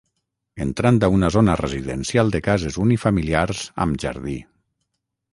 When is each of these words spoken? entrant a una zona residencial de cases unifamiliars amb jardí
entrant 0.63 0.95
a 1.07 1.09
una 1.15 1.27
zona 1.35 1.57
residencial 1.59 2.33
de 2.35 2.41
cases 2.47 2.79
unifamiliars 2.85 3.61
amb 3.85 4.01
jardí 4.05 4.39